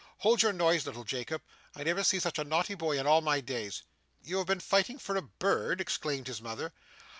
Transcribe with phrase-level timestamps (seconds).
[0.21, 1.43] Hold your noise, little Jacob.
[1.75, 3.83] I never see such a naughty boy in all my days!'
[4.23, 6.73] 'You have been fighting for a bird!' exclaimed his mother.